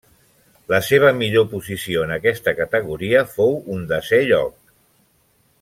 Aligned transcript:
La 0.71 0.79
seva 0.87 1.11
millor 1.17 1.45
posició 1.51 2.07
en 2.07 2.15
aquesta 2.17 2.55
categoria 2.63 3.23
fou 3.37 3.55
un 3.77 3.87
desè 3.93 4.25
lloc. 4.33 4.61